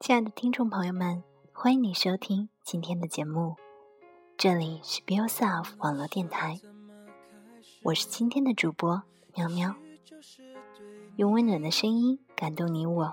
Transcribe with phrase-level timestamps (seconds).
[0.00, 1.22] 亲爱的听众朋友们，
[1.52, 3.56] 欢迎你收听今天的节目，
[4.38, 6.58] 这里是 Be Yourself 网络电台，
[7.82, 9.02] 我是今天的主播
[9.36, 9.74] 喵喵，
[11.16, 13.12] 用温暖的声音感动你我，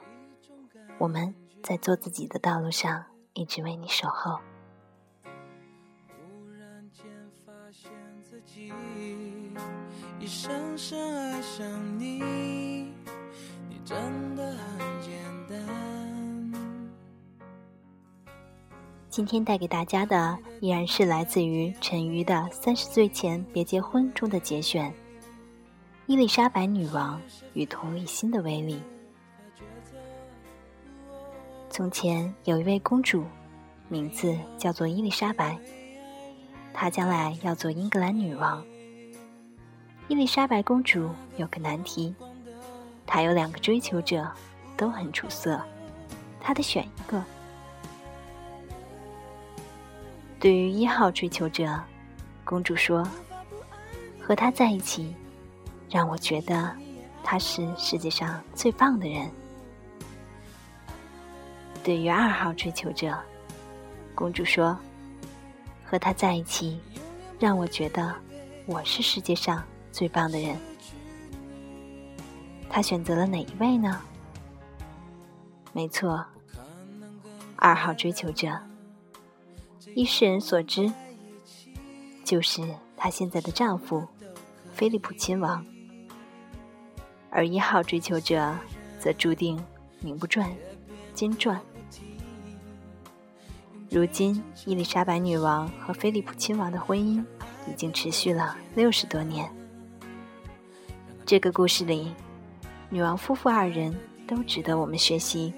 [0.98, 4.40] 我们在做自己的道路上一直为你守候。
[10.20, 12.94] 一深深爱上你，
[13.68, 14.77] 你真的很
[19.18, 24.92] 今天带给大家的依然是来自于陈瑜的《三十岁前别结婚》中的节选，
[26.06, 27.20] 《伊丽莎白女王
[27.56, 28.76] 与同理心的威力》。
[31.72, 33.26] 从前有一位公主，
[33.90, 35.58] 名字叫做伊丽莎白，
[36.72, 38.64] 她将来要做英格兰女王。
[40.10, 42.14] 伊丽莎白公主有个难题，
[43.08, 44.30] 她有两个追求者，
[44.78, 45.60] 都很出色，
[46.40, 47.20] 她得选一个。
[50.40, 51.82] 对于一号追求者，
[52.44, 53.08] 公主说
[54.22, 55.16] ：“和他在一起，
[55.90, 56.72] 让我觉得
[57.24, 59.30] 他是世界上最棒的人。”
[61.84, 63.18] 对于二号追求者，
[64.14, 64.78] 公主说
[65.84, 66.80] ：“和他在一起，
[67.40, 68.14] 让我觉得
[68.68, 70.56] 我是世界上最棒的人。”
[72.70, 74.00] 他选择了哪一位呢？
[75.74, 76.24] 没错，
[77.56, 78.56] 二号追求者。
[79.96, 80.92] 依世人所知，
[82.24, 82.62] 就是
[82.96, 84.08] 她现在的丈夫
[84.74, 85.66] 菲利普亲王。
[87.30, 88.56] 而一号追求者
[89.00, 89.64] 则注定
[90.00, 90.50] 名不传，
[91.14, 91.60] 经传。
[93.90, 97.24] 如今，伊丽莎白女王和菲利普亲王的婚姻
[97.68, 99.50] 已经持续了六十多年。
[101.26, 102.14] 这个故事里，
[102.90, 103.96] 女王夫妇二人
[104.28, 105.54] 都值得我们学习。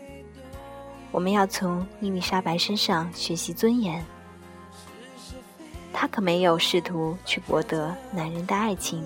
[1.11, 4.05] 我们要从伊丽莎白身上学习尊严。
[5.91, 9.03] 她可没有试图去博得男人的爱情。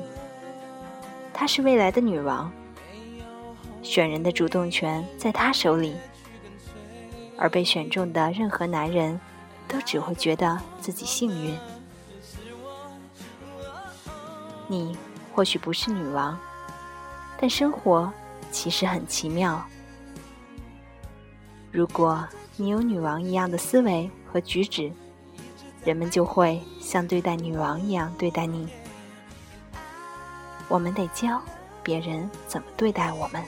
[1.34, 2.52] 她是未来的女王，
[3.82, 5.96] 选人的主动权在她手里，
[7.38, 9.20] 而被选中的任何男人，
[9.68, 11.58] 都只会觉得自己幸运。
[14.68, 14.96] 你
[15.34, 16.38] 或许不是女王，
[17.40, 18.12] 但生活
[18.52, 19.64] 其实很奇妙。
[21.72, 24.92] 如果你有女王一样的思维和举止。
[25.86, 28.68] 人们就会像对待女王一样对待你。
[30.68, 31.42] 我们得教
[31.84, 33.44] 别人怎么对待我们。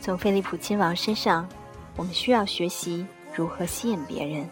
[0.00, 1.48] 从菲利普亲王身上，
[1.96, 4.48] 我们需要学习如何吸引别人。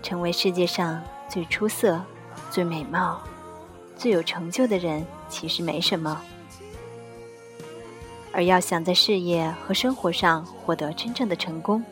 [0.00, 2.00] 成为世界上最出色、
[2.50, 3.20] 最美貌、
[3.96, 6.22] 最有成就的人，其实没什么。
[8.32, 11.82] 而要想在事业和生活上获得真正的成功，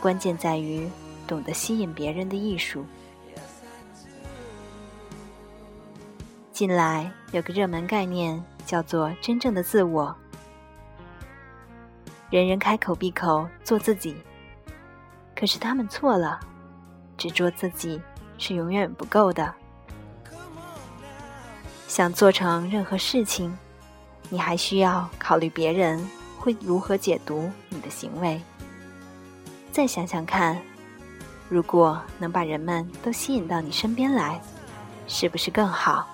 [0.00, 0.88] 关键在于
[1.26, 2.84] 懂得吸引别人的艺术。
[6.52, 10.14] 近来有个热门概念叫做“真正的自我”，
[12.30, 14.16] 人人开口闭口做自己，
[15.34, 16.40] 可是他们错了，
[17.18, 18.00] 只做自己
[18.38, 19.54] 是永远不够的。
[21.86, 23.56] 想做成任何事情。
[24.28, 28.40] 你还需要考虑别人会如何解读你的行为。
[29.72, 30.60] 再想想看，
[31.48, 34.40] 如果能把人们都吸引到你身边来，
[35.06, 36.08] 是不是更好？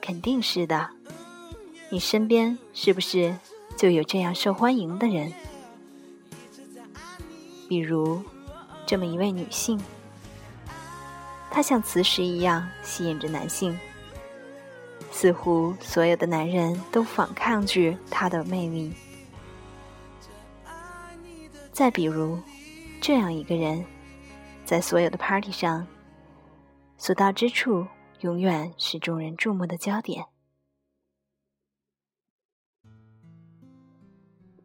[0.00, 0.88] 肯定是的。
[1.90, 3.36] 你身边是不是
[3.76, 5.32] 就有这样受欢迎的人？
[7.68, 8.22] 比如，
[8.86, 9.80] 这么一位女性，
[11.50, 13.78] 她像磁石一样吸引着男性。
[15.16, 18.92] 似乎所有的男人都反抗拒她的魅力。
[21.72, 22.38] 再比如，
[23.00, 23.82] 这样一个人，
[24.66, 25.86] 在所有的 party 上，
[26.98, 27.86] 所到之处
[28.20, 30.26] 永远是众人注目的焦点。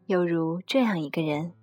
[0.04, 1.54] 又如这样一个人，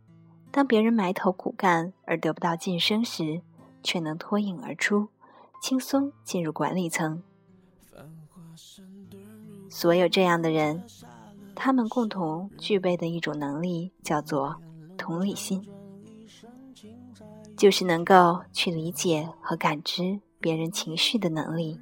[0.49, 3.43] 当别人埋头苦干而得不到晋升时，
[3.83, 5.09] 却能脱颖而出，
[5.61, 7.21] 轻松进入管理层。
[9.69, 10.83] 所有这样的人，
[11.55, 14.55] 他们共同具备的一种能力叫做
[14.97, 15.65] 同理心，
[17.55, 21.79] 就是能够去理解和感知别人情绪的能力。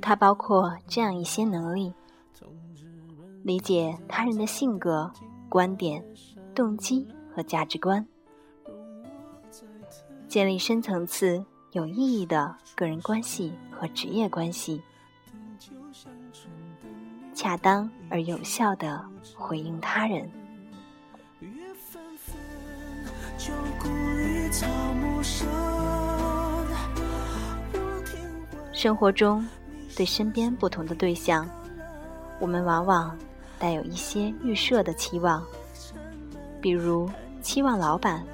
[0.00, 1.92] 它包括这样一些能力：
[3.46, 5.08] 理解他人的性格、
[5.48, 6.04] 观点、
[6.52, 8.04] 动机和价值观，
[10.26, 14.82] 建立深层次、有意义的个人关系和职业关系，
[17.32, 19.00] 恰当而有效的
[19.36, 20.28] 回应他人。
[28.72, 29.46] 生活中，
[29.94, 31.48] 对身边不同的对象，
[32.40, 33.16] 我们往往
[33.58, 35.44] 带有一些预设的期望，
[36.60, 37.10] 比如
[37.42, 38.24] 期望老板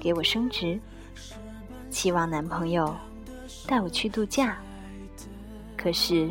[0.00, 0.78] 给我升职，
[1.90, 2.94] 期望男朋友
[3.66, 4.56] 带我去度假。
[5.76, 6.28] 可是，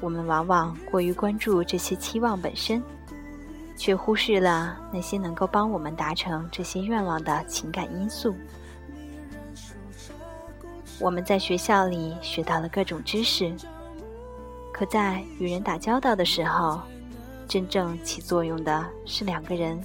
[0.00, 2.82] 我们往往过于关注这些期望本身，
[3.76, 8.34] 却忽视了那些能够帮我们达成这些愿望的情感因素。
[10.98, 13.54] 我们在学校里学到了各种知识，
[14.72, 16.80] 可在与人打交道的时候，
[17.48, 19.80] 真正起作用的是两个人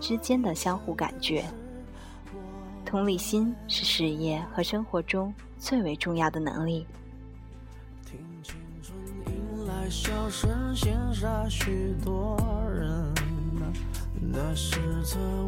[0.00, 1.44] 之间的相互感觉。
[2.84, 6.86] 同理心是事业和生活中最为重要的能力。
[8.04, 8.96] 听青春
[9.26, 12.36] 迎来笑声，羡煞许多
[12.72, 13.12] 人
[14.20, 14.78] 那时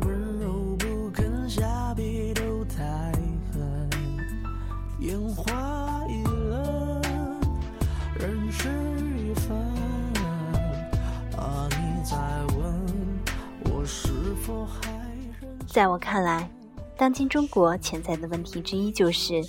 [0.05, 3.13] 温柔不肯下笔都太
[3.53, 3.91] 狠
[5.01, 5.78] 烟花
[15.69, 16.49] 在我看来，
[16.97, 19.45] 当今中国潜在的问题之一就是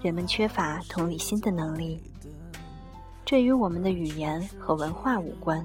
[0.00, 2.02] 人们缺乏同理心的能力。
[3.26, 5.62] 这与我们的语言和文化无关，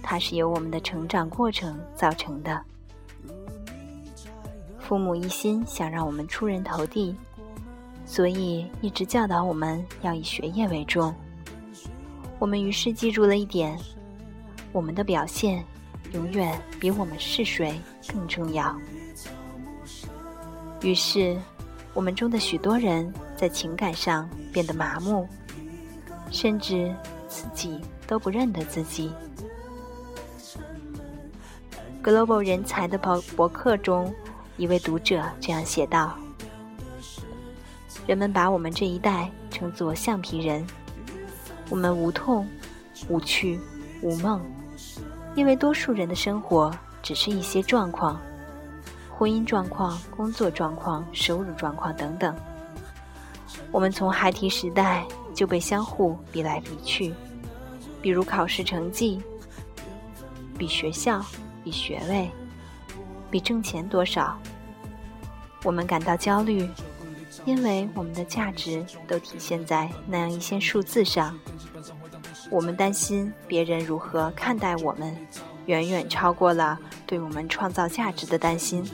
[0.00, 2.62] 它是由我们的成长过程造成的。
[4.78, 7.14] 父母一心想让我们出人头地。
[8.06, 11.12] 所以一直教导我们要以学业为重。
[12.38, 13.76] 我们于是记住了一点：
[14.72, 15.64] 我们的表现
[16.12, 18.76] 永远比我们是谁更重要。
[20.82, 21.36] 于是，
[21.92, 25.26] 我们中的许多人在情感上变得麻木，
[26.30, 26.94] 甚至
[27.28, 29.12] 自己都不认得自己。
[32.02, 34.14] Global 人才的博博客中，
[34.58, 36.18] 一位读者这样写道。
[38.06, 40.66] 人们把我们这一代称作橡皮人，
[41.70, 42.46] 我们无痛、
[43.08, 43.58] 无趣、
[44.02, 44.44] 无梦，
[45.34, 46.70] 因为多数人的生活
[47.04, 48.18] 只是一些状况：
[49.14, 52.34] 婚姻状况、工作状况、收入状况等等。
[53.70, 55.04] 我们从孩提时代
[55.34, 57.12] 就被相互比来比去，
[58.00, 59.20] 比如考试成绩，
[60.56, 61.22] 比学校，
[61.62, 62.30] 比学位，
[63.30, 64.38] 比挣钱多少。
[65.62, 66.66] 我们感到焦虑。
[67.44, 71.38] 因为我们的价值都体现在那样一些数字上，
[72.48, 75.14] 我们担心别人如何看待我们，
[75.66, 78.84] 远远超过了对我们创造价值的担心。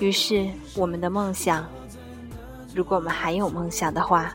[0.00, 1.66] 于是，我们的梦想，
[2.74, 4.34] 如果我们还有梦想的话，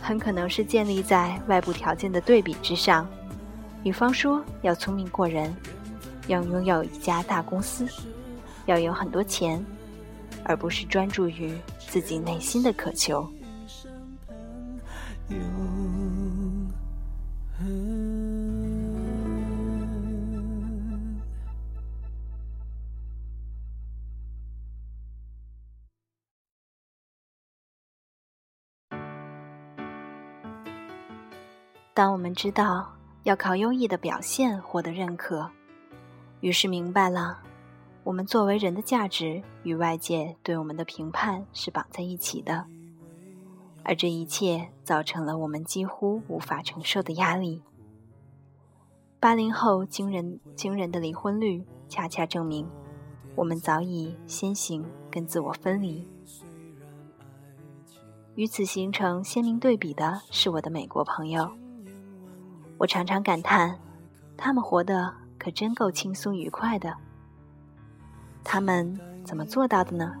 [0.00, 3.08] 很可能是建立在外部条件的对比之上。
[3.82, 5.54] 比方说，要聪明过人，
[6.26, 7.86] 要拥有一家大公司，
[8.66, 9.64] 要有很多钱。
[10.46, 13.26] 而不是专注于自己内心的渴求。
[31.94, 35.48] 当我们知道要靠优异的表现获得认可，
[36.40, 37.38] 于是明白了。
[38.02, 42.66] 我们作为人的价值与外界对我们的评判是绑在一起的，
[43.84, 47.62] 而这一切造成了我们几乎无法承受的压力。
[49.20, 52.68] 八零后惊人惊人的离婚率，恰恰证明
[53.36, 56.06] 我们早已先行跟自我分离。
[58.34, 61.50] 与此形成鲜明对比的是我的美国朋友，
[62.76, 63.78] 我常常感叹，
[64.36, 66.94] 他们活得可真够轻松愉快的。
[68.42, 70.12] 他们怎么做到的呢？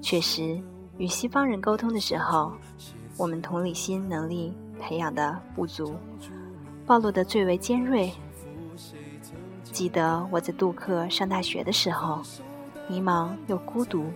[0.00, 0.60] 确实，
[0.96, 2.52] 与西方人沟通的时候，
[3.16, 5.94] 我们同理心能力培养的不足，
[6.86, 8.12] 暴露的最为尖锐。
[9.64, 12.22] 记得我在杜克上大学的时候，
[12.88, 14.06] 迷茫又孤独。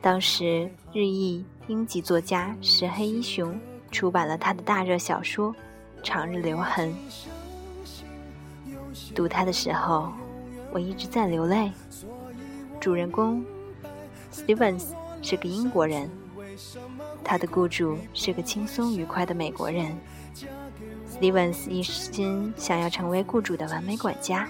[0.00, 3.58] 当时，日裔英籍作家石黑一雄
[3.92, 5.52] 出版了他的大热小说
[6.02, 6.92] 《长日留痕》。
[9.14, 10.12] 读他的时候。
[10.74, 11.70] 我一直在流泪。
[12.80, 13.44] 主人公
[14.32, 14.86] Stevens
[15.20, 16.08] 是个英国人，
[17.22, 19.94] 他的雇主是个轻松愉快的美国人。
[21.14, 24.48] Stevens 一心想要成为雇主的完美管家，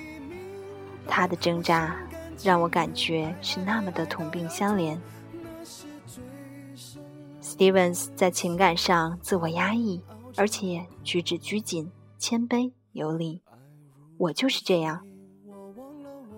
[1.09, 1.97] 他的挣扎
[2.41, 4.97] 让我感觉是那么的同病相怜。
[7.63, 10.03] Stevens 在情感上自我压抑，
[10.37, 11.89] 而且举止拘谨、
[12.19, 13.41] 谦卑有礼。
[14.19, 15.01] 我就是这样。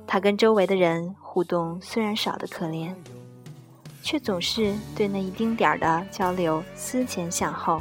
[0.06, 2.94] 他跟周围的人互动虽然少得可怜，
[4.02, 7.80] 却总是对那一丁点儿的交流思前想后。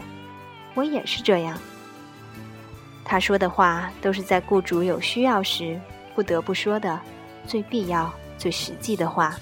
[0.73, 1.59] 我也是这样。
[3.03, 5.77] 他说的话都是在雇主有需要时
[6.15, 6.97] 不得不说的
[7.45, 9.35] 最必要、最实际的话。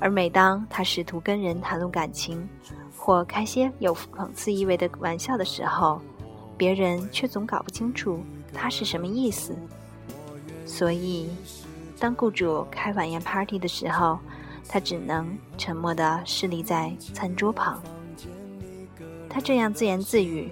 [0.00, 2.46] 而每当他试图跟人谈论感情，
[2.96, 6.00] 或开些有讽刺意味的玩笑的时候，
[6.56, 8.20] 别人却总搞不清楚
[8.52, 9.56] 他是什么意思。
[10.66, 11.30] 所以，
[11.98, 14.18] 当雇主开晚宴 party 的时候，
[14.68, 17.82] 他只能沉默地侍立在餐桌旁。
[19.28, 20.50] 他这样自言自语。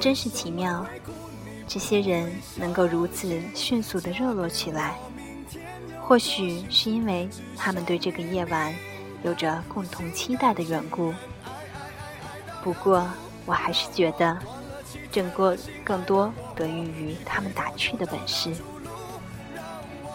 [0.00, 0.86] 真是奇妙，
[1.66, 4.96] 这些人能够如此迅速的热络起来。
[6.00, 8.74] 或许是因为他们对这个夜晚
[9.22, 11.12] 有着共同期待的缘故。
[12.62, 13.06] 不过，
[13.44, 14.38] 我还是觉得，
[15.10, 18.52] 整个更多得益于他们打趣的本事。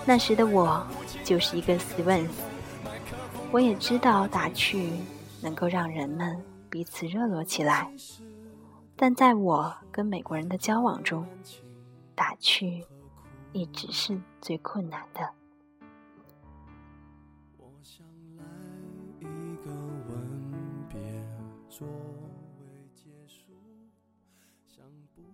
[0.06, 0.86] 那时的我
[1.24, 2.28] 就是一个 Sven，
[3.52, 4.90] 我也知道打趣
[5.42, 7.88] 能够让人们彼此热络起来，
[8.96, 11.28] 但在我跟美国人的交往中，
[12.16, 12.86] 打趣
[13.52, 15.30] 一直是最困难的。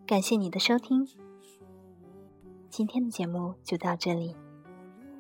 [0.08, 1.08] 感谢你的收听，
[2.70, 4.36] 今天的节目就到这里。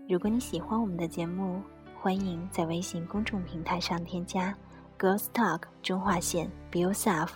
[0.07, 1.61] 如果你喜欢我们的节目，
[2.01, 4.57] 欢迎在微信公众平台上添加
[4.97, 7.33] “Girls Talk 中划线 Be Yourself”，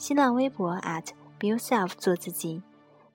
[0.00, 2.62] 新浪微博 at Be Yourself 做自己，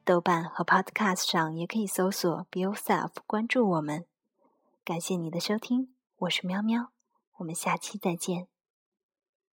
[0.04, 4.06] 豆瓣和 Podcast 上也可以搜索 Be Yourself 关注我们。
[4.84, 6.92] 感谢你的收听，我是喵喵，
[7.38, 8.48] 我们下期再见。